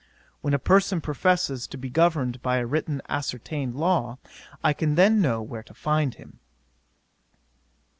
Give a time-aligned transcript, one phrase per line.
[0.41, 4.17] When a person professes to be governed by a written ascertained law,
[4.63, 6.39] I can then know where to find him."